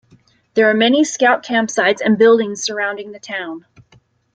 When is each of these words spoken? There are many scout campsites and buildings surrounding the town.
There 0.55 0.67
are 0.67 0.73
many 0.73 1.03
scout 1.03 1.45
campsites 1.45 2.01
and 2.03 2.17
buildings 2.17 2.63
surrounding 2.63 3.11
the 3.11 3.19
town. 3.19 3.67